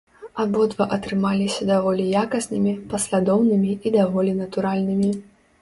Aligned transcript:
Абодва 0.43 0.85
атрымаліся 0.97 1.67
даволі 1.71 2.07
якаснымі, 2.23 2.73
паслядоўнымі 2.95 3.77
і 3.77 3.95
даволі 4.01 4.37
натуральнымі. 4.43 5.13